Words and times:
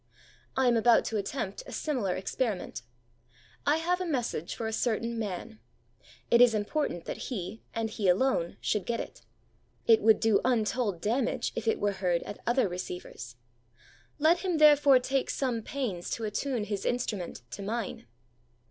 I 0.57 0.65
am 0.67 0.75
about 0.77 1.05
to 1.05 1.17
attempt 1.17 1.61
a 1.67 1.71
similar 1.71 2.15
experiment. 2.15 2.81
I 3.67 3.77
have 3.77 4.01
a 4.01 4.05
message 4.07 4.55
for 4.55 4.65
a 4.65 4.73
certain 4.73 5.19
man. 5.19 5.59
It 6.31 6.41
is 6.41 6.55
important 6.55 7.05
that 7.05 7.29
he, 7.29 7.61
and 7.75 7.87
he 7.87 8.07
alone, 8.09 8.57
should 8.61 8.87
get 8.87 8.99
it. 8.99 9.21
It 9.85 10.01
would 10.01 10.19
do 10.19 10.41
untold 10.43 11.01
damage 11.01 11.51
if 11.55 11.67
it 11.67 11.79
were 11.79 11.91
heard 11.91 12.23
at 12.23 12.39
other 12.47 12.67
receivers. 12.67 13.35
Let 14.17 14.39
him 14.39 14.57
therefore 14.57 14.97
take 14.97 15.29
some 15.29 15.61
pains 15.61 16.09
to 16.17 16.23
attune 16.23 16.63
his 16.63 16.83
instrument 16.83 17.43
to 17.51 17.61
mine. 17.61 18.07